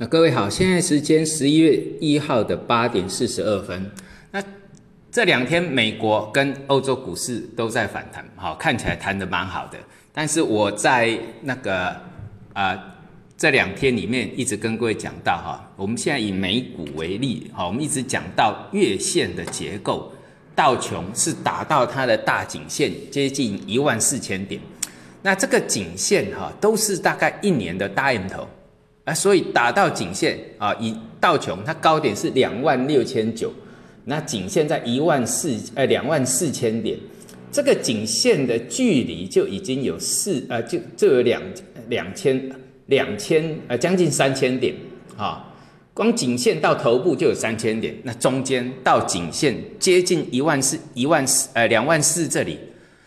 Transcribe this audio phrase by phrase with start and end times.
[0.00, 3.90] 那各位好，现在时间十一月一号的八点四十二分。
[4.30, 4.40] 那
[5.10, 9.78] 这两天美国跟欧洲股市都在反弹，好，看起来弹得蛮好的。
[10.12, 11.96] 但是我在那个
[12.52, 12.80] 啊
[13.36, 20.12] 这两天里面一直跟各位讲到哈，我们现在以美股为例，好，我们一直讲到月线的结构，
[20.54, 24.60] 道琼是达到它的大颈线接近一万四千点，
[25.22, 28.48] 那这个颈线哈都是大概一年的大 M 头。
[29.08, 33.50] 啊，所以打到颈线啊，以道琼它高点是两万六千九，
[34.04, 36.98] 那颈线在一万四呃两万四千点，
[37.50, 41.42] 这个颈线的距离就已经有四呃就就有两
[41.88, 42.50] 两千
[42.86, 44.74] 两千呃将近三千点
[45.16, 45.52] 啊，
[45.94, 52.58] 光颈线到头部就有三千点，那中间到颈线接近一万四一万四呃两万四这里，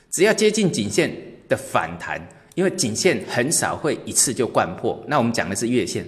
[0.10, 1.16] 只要接近颈线
[1.48, 2.20] 的反弹。
[2.56, 6.06] 因为颈线很少会一次就贯破，那我们讲的是月线，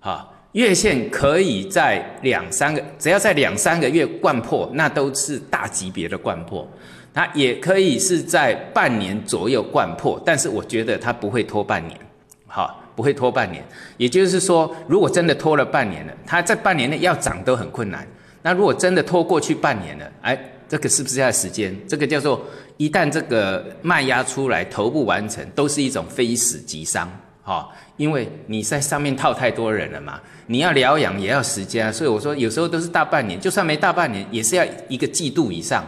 [0.00, 6.66] 啊，月线可以在两三个，只要在两三个月贯破，那都是大级别的贯破。
[7.12, 11.98] 它也可以是在半年左右贯破，但是我觉得它不会拖半年，
[12.46, 13.62] 好，不会拖半年。
[13.96, 18.06] 也就是说，如果真的拖了半年了，它在半年内要涨都很困难。
[18.40, 20.38] 那如果真的拖过去半年了，哎。
[20.68, 21.74] 这个是不是要时间？
[21.88, 22.44] 这个叫做
[22.76, 27.10] 一旦这个卖压出来，头部完成，都是一种非死即伤，
[27.42, 27.66] 哈，
[27.96, 35.82] 因为你在上面套太多人了嘛，你要疗养也要时间，所以我说有时候都是大半年，就算没大半年，也是要一个季度以上。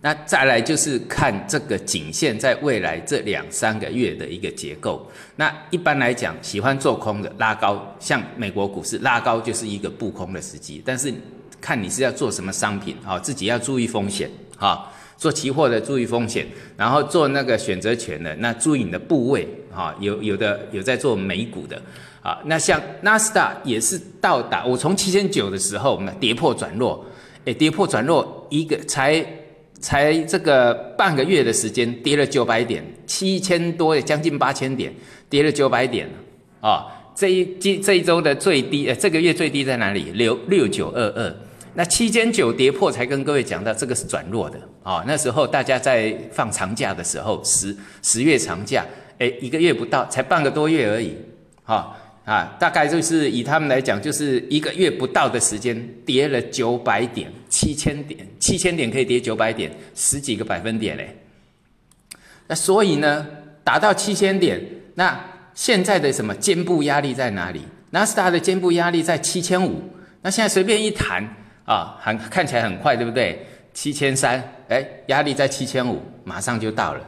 [0.00, 5.06] 那再来就是看这个颈线在未来这两三个月的一个结构。
[5.36, 11.12] 那一般来讲，喜欢做空的拉高，像美国股市拉高就是一个布空的时机，但是。
[11.64, 14.90] 看你是要做什么商品啊，自己要注意风险哈。
[15.16, 19.94] 做期货的注意风险，然后做那个选择权的，那注意你的部位哈。
[20.00, 21.80] 有有的有在做美股的
[22.20, 27.02] 啊，那像纳斯达也是到达，我从七千九的时候，那跌破转弱，
[27.46, 29.24] 哎，跌破转弱一个才
[29.80, 34.92] 才这个半个月的时间，跌了九百点，七千多将近八千点，
[35.30, 36.10] 跌了九百点
[36.60, 36.84] 啊。
[37.14, 40.10] 这一这这一周的最低，呃，这个月最低在哪里？
[40.14, 41.34] 六六九二二。
[41.76, 45.04] 那七间九跌破，才跟各位讲到这个是转弱的啊。
[45.08, 48.86] 那时候大家在放长假的时候，十十月长假，
[49.18, 51.16] 哎，一个月不到，才半个多月而已，
[51.64, 55.76] 哈啊，大概就是以他们来讲，就是一个月不到的时间，
[56.06, 61.16] 跌了九百点，七千点，七千点可以跌九百点，十几个百分点嘞。
[62.46, 63.26] 那所以呢，
[63.64, 64.60] 达到七千点，
[64.94, 65.18] 那
[65.54, 67.62] 现在的什么肩部压力在哪里？
[67.90, 69.82] 纳斯达的肩部压力在七千五，
[70.22, 71.28] 那现在随便一弹。
[71.64, 73.46] 啊，很看起来很快，对不对？
[73.72, 77.00] 七千三，哎，压力在七千五，马上就到了。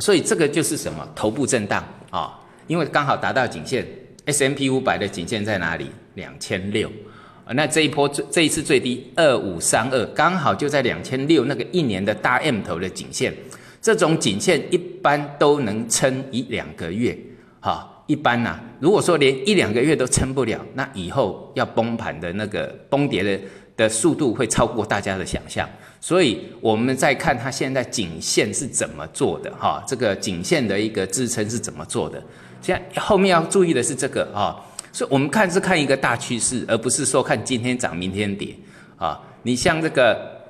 [0.00, 1.08] 所以这个就是什么？
[1.14, 3.86] 头部震荡啊，因为刚好达到颈线。
[4.26, 5.90] S M P 五百的颈线在哪里？
[6.14, 6.90] 两千六。
[7.52, 13.32] 那这一波最这一次最低二五三二，刚好就在两千六那个一年的大 M 头的颈线。
[13.80, 17.16] 这种颈线一般都能撑一两个月，
[17.60, 18.58] 哈，一般呐。
[18.80, 23.40] 如果说连一两个月都撑不了，那以后要崩盘的那个崩跌的。
[23.78, 25.66] 的速度会超过大家的想象，
[26.00, 32.20] 所以我们再看它现在颈线是怎么做的哈，这个颈线的一个支撑是怎么做的？
[32.60, 34.58] 现在后面要注意的是这个啊，
[34.92, 38.52] 所以我们看是看一个大趋势，而不是说看今天涨明天跌
[38.96, 39.20] 啊。
[39.44, 40.42] 你像这个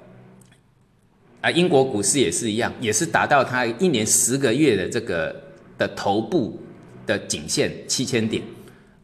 [1.43, 5.37] 啊，英国股市也是一样，也是达到它一年十个月的这个
[5.77, 6.59] 的头部
[7.05, 8.43] 的颈线七千点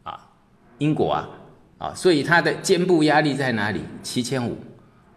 [0.01, 0.19] 啊，
[0.79, 1.29] 英国啊。
[1.77, 3.81] 啊，所以它的肩部压力在哪里？
[4.01, 4.57] 七千五，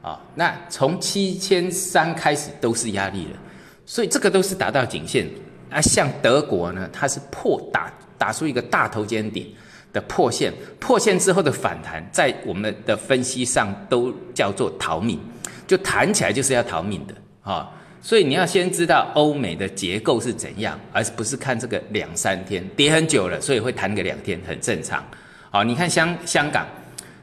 [0.02, 3.38] 啊，那从七千三开始都是压力了，
[3.86, 5.28] 所以这个都是达到颈线。
[5.70, 9.52] 啊，像德国呢，它是破打打出一个大头肩顶
[9.92, 15.20] 的破线，破线之后的反弹，在我们的分析上都叫做逃命，
[15.66, 17.70] 就弹起来就是要逃命的啊。
[18.00, 25.04] 所以你要先知道欧美的结构是怎样，而不是看这个两三天跌很久了，所以会弹个两天，很正常。
[25.50, 26.66] 好，你看香香港，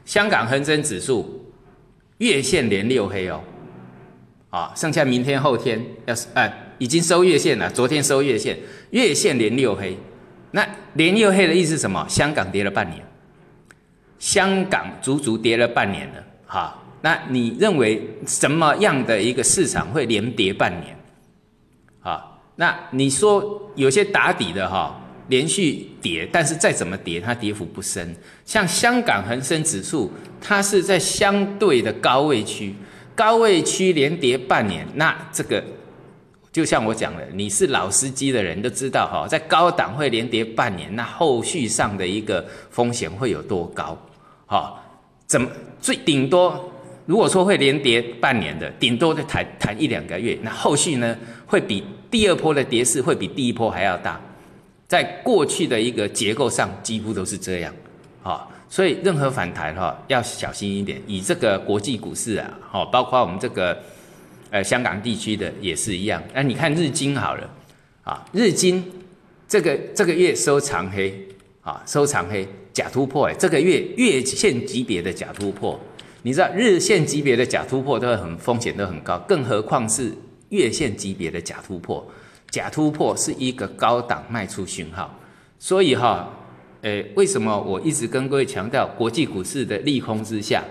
[0.04, 1.46] 香港恒生指数
[2.18, 3.40] 月线连六黑哦，
[4.50, 8.58] 啊，剩下明天后天要是哎已经收月线了，昨天收月线，
[8.90, 9.96] 月线连六黑，
[10.50, 12.04] 那连六黑的意思是什么？
[12.08, 13.00] 香港跌了半年，
[14.18, 20.98] 香港足足跌了半年了，哈，那你认为什么样的一个市场会连跌半年？
[22.00, 25.00] 啊，那你说有些打底的哈？
[25.28, 28.14] 连续跌，但是再怎么跌，它跌幅不深。
[28.44, 32.74] 像香港恒生指数，它是在相对的高位区，
[33.14, 35.62] 高位区连跌半年，那这个
[36.52, 43.98] 就像我讲的，你是老司机的人都知道哈，在高档会连跌半年，那后续上的一个风险会有多高？
[44.46, 44.80] 哈，
[45.26, 45.48] 怎么
[45.80, 46.72] 最顶多？
[47.04, 54.20] 如果说会连跌半年的，顶多就谈谈一两个月，那后续呢会比第二波的跌势会比第一波还要大，
[54.88, 57.74] 在过去的一个结构上几乎都是这样，
[58.22, 61.02] 啊，所以任何反弹哈要小心一点。
[61.06, 62.58] 以这个国际股市啊，
[62.92, 63.76] 包括我们这个
[64.50, 66.22] 呃香港地区的也是一样。
[66.32, 67.50] 那你看日经好了，
[68.04, 68.84] 啊，日经
[69.48, 71.12] 这个这个月收长黑，
[71.62, 75.78] 啊，收长黑假突破，哎，这个月月线级别的假突破。
[76.22, 80.12] 你知道日线级别的假突破都会很风险都很高，更何况是
[80.48, 82.04] 月线级别的假突破。
[82.56, 85.14] 假突破是一个高档卖出讯号，
[85.58, 86.26] 所以哈，
[86.80, 90.64] 诶，为什么我一直跟各位强调国际股市的利空之下，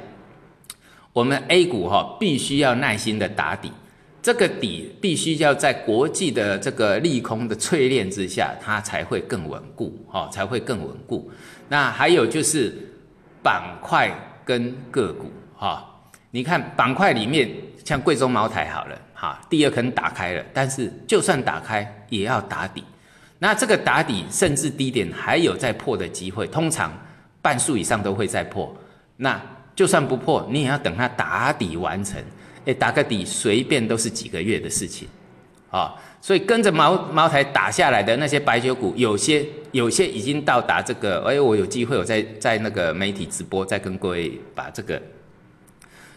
[1.14, 3.72] 我们 A 股哈必须要耐心的打底，
[4.20, 11.30] 这个底必须要在国际的这个利空的淬炼之下，它才会更稳固，哈，才会更稳固。
[11.70, 12.74] 那还有就是
[13.44, 14.10] 板块
[14.44, 15.32] 跟个股。
[15.56, 15.88] 哈，
[16.32, 17.48] 你看板块里面，
[17.84, 22.84] 像贵州茅台好了，哈，第二坑打开了，但是就算打开也要打底，
[23.40, 26.92] 那这个打底甚至低点还有再破的机会，通常
[27.42, 28.76] 半数以上都会再破，
[29.18, 29.42] 那
[29.74, 32.22] 就算不破，你也要等它打底完成，
[32.66, 35.08] 哎，打个底随便都是几个月的事情，
[35.72, 45.02] 啊，所以跟着茅茅台打下来的那些白酒股，有些有些已经到达这个，哎，我有机会我在在那个媒体直播再跟各位把这个。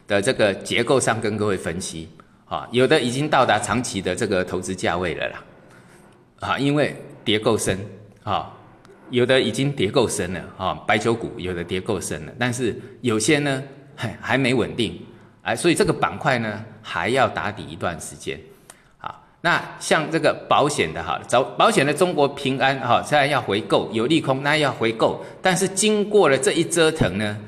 [0.08, 2.08] 的这个结构上跟各位分析，
[2.48, 5.44] 啊，有的已经到达长期的这个投资价位了啦，
[6.40, 7.78] 啊，因为跌够深，
[8.24, 8.50] 啊，
[9.10, 13.62] 有的已经跌够深了，啊，白酒股有的跌够深了，但是有些呢，
[13.94, 14.98] 还还没稳定，
[15.42, 18.40] 哎，所以这个板块呢还要打底一段时间，
[18.96, 27.38] 啊，那像这个保险的哈，找保险的中国平安哈，现在要回购有利空，那要回购，但是经过了这一折腾呢，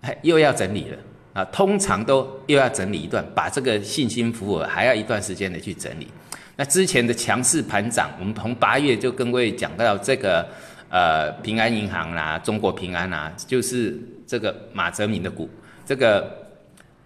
[0.00, 0.96] 哎，又要整理了。
[1.38, 6.08] 啊，通常都又要整理一段，把这个信心符合，还要一段时间的去整理。
[6.56, 10.44] 那之前的强势盘涨，我们从八月就跟各位讲到这个，
[10.90, 13.96] 呃，平安银行啦，中国平安啦，就是
[14.26, 15.48] 这个马泽民的股，
[15.86, 16.28] 这个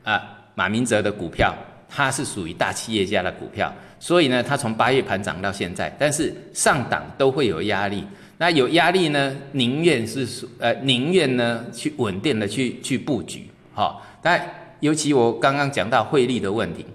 [0.03, 0.23] 啊
[0.55, 1.55] 马明哲的股票，
[1.87, 3.71] 它是属于大企业家的股票，
[4.01, 8.03] 所以呢，它从八月盘涨到现在，但是上档都会有压力。
[8.39, 10.27] 那有压力呢，宁愿是
[10.59, 14.03] 呃宁愿呢去稳定的去去布局，好。
[14.23, 14.41] 但
[14.81, 16.87] 尤其我刚刚讲到汇率的问题，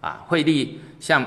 [0.00, 1.26] 啊，汇率像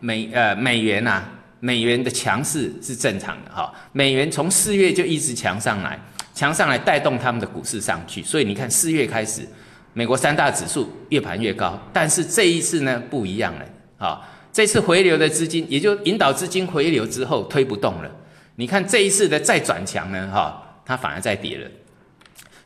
[0.00, 1.22] 美呃美元呐，
[1.60, 3.72] 美元的强势是正常的哈。
[3.92, 5.98] 美元从四月就一直强上来，
[6.32, 9.46] 强上来带动他们的股市上去，所以你看四月开始，
[9.92, 11.78] 美国三大指数越盘越高。
[11.92, 18.10] 但是这一次呢不一样了，啊，这次回流的资金，也就引导资金回流之后推不动了。
[18.56, 21.70] 你看这一次的再转强呢，哈，它反而在跌了。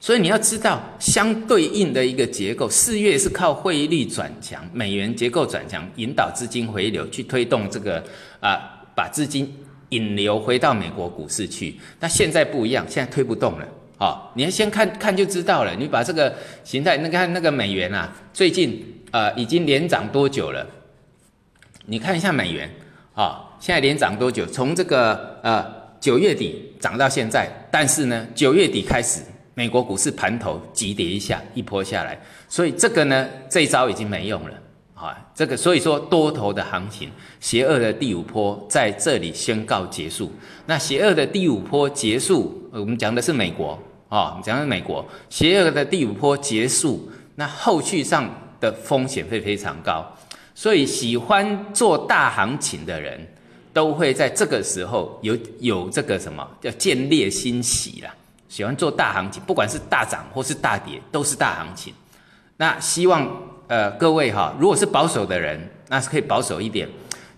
[0.06, 8.00] 所以你要知道相对应的一个结构，四月是靠汇率转强，美元结构转强，引导资金回流，去推动这个
[8.38, 9.52] 啊，把资金
[9.88, 11.74] 引流回到美国股市去。
[11.98, 13.66] 那现在不一样，现在推不动了
[13.98, 14.30] 啊！
[14.36, 15.74] 你要先看看就知道了。
[15.74, 16.32] 你把这个
[16.62, 18.80] 形态，那看那个美元啊，最近
[19.10, 20.64] 呃已经连涨多久了？
[21.86, 22.70] 你看一下美元
[23.12, 24.46] 啊，现在连涨多久？
[24.46, 25.66] 从这个呃
[25.98, 29.20] 九月底涨到现在，但是呢，九月底开始。
[29.58, 34.54] 美国股市盘头急跌一下，一波下来，所以这个呢，这一招已经没用了
[34.94, 35.16] 啊！
[35.34, 37.10] 这个所以说多头的行情，
[37.40, 40.30] 邪恶的第五波在这里宣告结束。
[40.66, 50.06] 那邪恶的第五波结束，我们讲的是美国啊，讲的是美国，邪恶的第五波结束，那后续上的风险会非常高。
[50.54, 53.26] 所以喜欢做大行情的人，
[53.72, 58.14] 都会在这个时候有有这个什么叫见猎欣喜啦。
[58.48, 61.92] 喜欢做大行情，不管是大涨或是大跌，都是大行情。
[62.58, 63.28] 那希望
[63.66, 66.88] 呃各位哈，如果是保守的人，那是可以保守一点。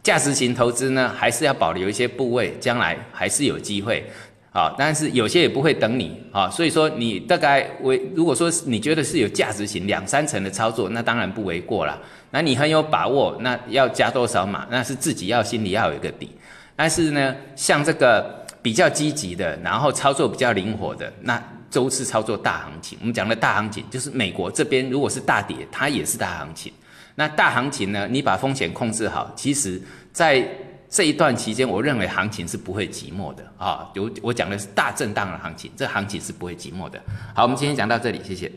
[0.03, 4.09] 价值型投资呢，还是要保留一些部位，将来还是有机会。
[4.51, 6.49] 好，但是有些也不会等你啊。
[6.49, 11.99] 所以说你大概为如果说你觉得是有价值型两三成的操作，那当然不为过了。
[12.31, 16.31] 那你很有把握，那要加多少码，那是自己要心里要有一个底。
[16.77, 18.38] 但是呢，像这个。
[18.63, 22.99] 比较积极的，然后操作比较灵活的，那周次操作大行情。
[23.01, 26.73] 我们讲的大行情，就是美国这边如果是大跌，它也是大行情。
[27.15, 29.81] 那大行情呢，你把风险控制好，其实
[30.13, 30.47] 在
[30.89, 33.91] 这一段期间，我认为行情是不会寂寞的啊。
[33.95, 37.01] 有我讲的是大震荡的行情，这行情是不会寂寞的。
[37.35, 38.51] 好，我们今天讲到这里，谢谢。